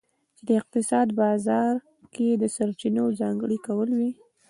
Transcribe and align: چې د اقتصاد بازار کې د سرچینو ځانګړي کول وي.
چې 0.35 0.43
د 0.49 0.51
اقتصاد 0.61 1.07
بازار 1.21 1.73
کې 2.13 2.27
د 2.41 2.43
سرچینو 2.55 3.05
ځانګړي 3.19 3.57
کول 3.67 3.89
وي. 3.97 4.11